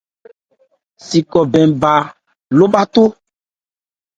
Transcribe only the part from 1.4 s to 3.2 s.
bɛn bha lo bháthó.